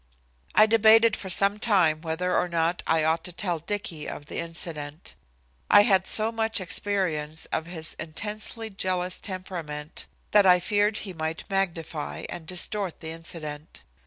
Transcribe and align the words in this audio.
I 0.55 0.65
debated 0.65 1.15
for 1.15 1.29
some 1.29 1.59
time 1.59 2.01
whether 2.01 2.35
or 2.35 2.49
not 2.49 2.81
I 2.87 3.03
ought 3.03 3.23
to 3.25 3.31
tell 3.31 3.59
Dicky 3.59 4.09
of 4.09 4.25
the 4.25 4.39
incident. 4.39 5.13
I 5.69 5.83
had 5.83 6.07
so 6.07 6.31
much 6.31 6.59
experience 6.59 7.45
of 7.51 7.67
his 7.67 7.93
intensely 7.99 8.71
jealous 8.71 9.19
temperament 9.19 10.07
that 10.31 10.47
I 10.47 10.59
feared 10.59 10.97
he 11.05 11.13
might 11.13 11.43
magnify 11.51 12.25
and 12.29 12.47
distort 12.47 12.99
the 12.99 13.11
incident. 13.11 13.83